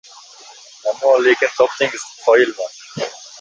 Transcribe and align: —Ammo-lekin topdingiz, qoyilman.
—Ammo-lekin 0.91 1.53
topdingiz, 1.59 2.07
qoyilman. 2.25 2.81